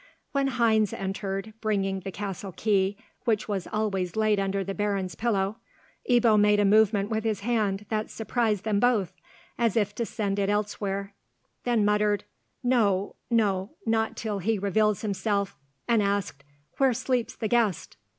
When 0.31 0.47
Heinz 0.47 0.93
entered, 0.93 1.53
bringing 1.61 1.99
the 1.99 2.09
castle 2.11 2.51
key, 2.53 2.97
which 3.25 3.47
was 3.47 3.67
always 3.71 4.15
laid 4.15 4.39
under 4.39 4.63
the 4.63 4.73
Baron's 4.73 5.13
pillow, 5.13 5.57
Ebbo 6.09 6.39
made 6.39 6.59
a 6.59 6.65
movement 6.65 7.11
with 7.11 7.23
his 7.23 7.41
hand 7.41 7.85
that 7.89 8.09
surprised 8.09 8.63
them 8.63 8.79
both, 8.79 9.13
as 9.59 9.77
if 9.77 9.93
to 9.93 10.05
send 10.07 10.39
it 10.39 10.49
elsewhere—then 10.49 11.85
muttered, 11.85 12.23
"No, 12.63 13.15
no, 13.29 13.75
not 13.85 14.17
till 14.17 14.39
he 14.39 14.57
reveals 14.57 15.01
himself," 15.03 15.55
and 15.87 16.01
asked, 16.01 16.43
"Where 16.77 16.93
sleeps 16.95 17.35
the 17.35 17.47
guest?" 17.47 17.95